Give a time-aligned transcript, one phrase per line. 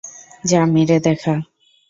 [0.43, 1.33] যা মেরে দেখা!